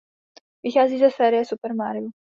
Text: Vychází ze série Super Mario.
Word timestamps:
Vychází 0.65 0.99
ze 0.99 1.09
série 1.11 1.45
Super 1.45 1.73
Mario. 1.75 2.09